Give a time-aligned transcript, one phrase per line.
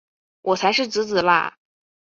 [0.41, 1.57] 我才是姊姊啦！